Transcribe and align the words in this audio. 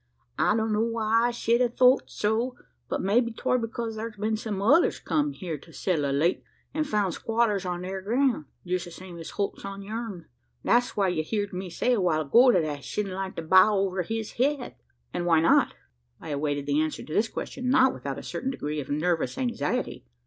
I 0.39 0.55
don 0.55 0.73
know 0.73 0.81
why 0.81 1.27
I 1.27 1.29
shed 1.29 1.61
a 1.61 1.69
thort 1.69 2.09
so; 2.09 2.55
but 2.89 3.01
maybe 3.03 3.31
'twar 3.31 3.59
because 3.59 3.97
thar's 3.97 4.15
been 4.15 4.35
some 4.35 4.59
others 4.59 4.97
come 4.99 5.31
here 5.33 5.59
to 5.59 5.71
settle 5.71 6.07
o' 6.07 6.11
late, 6.11 6.41
an' 6.73 6.85
found 6.85 7.13
squatters 7.13 7.67
on 7.67 7.83
thar 7.83 8.01
groun 8.01 8.47
jest 8.65 8.85
the 8.85 8.89
same 8.89 9.19
as 9.19 9.29
Holt's 9.29 9.63
on 9.63 9.83
yourn. 9.83 10.25
That's 10.63 10.97
why 10.97 11.09
ye 11.09 11.21
heerd 11.21 11.53
me 11.53 11.69
say, 11.69 11.93
a 11.93 12.01
while 12.01 12.21
ago, 12.21 12.51
that 12.51 12.65
I 12.65 12.79
shedn't 12.79 13.13
like 13.13 13.35
to 13.35 13.43
buy 13.43 13.67
over 13.67 14.01
his 14.01 14.31
head." 14.31 14.75
"And 15.13 15.27
why 15.27 15.39
not?" 15.39 15.75
I 16.19 16.29
awaited 16.29 16.65
the 16.65 16.81
answer 16.81 17.03
to 17.03 17.13
this 17.13 17.27
question, 17.29 17.69
not 17.69 17.93
without 17.93 18.17
a 18.17 18.23
certain 18.23 18.49
degree 18.49 18.79
of 18.79 18.89
nervous 18.89 19.37
anxiety. 19.37 20.07